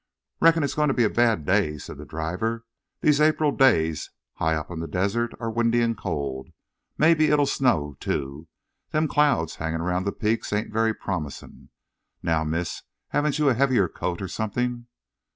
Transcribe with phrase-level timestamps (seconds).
[0.39, 2.65] "Reckon it's goin' to be a bad day," said the driver.
[3.01, 6.49] "These April days high up on the desert are windy an' cold.
[6.97, 8.47] Mebbe it'll snow, too.
[8.89, 11.69] Them clouds hangin' around the peaks ain't very promisin'.
[12.23, 14.87] Now, miss, haven't you a heavier coat or somethin'?"